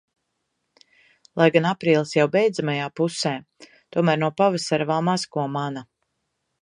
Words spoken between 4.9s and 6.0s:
vēl maz ko mana.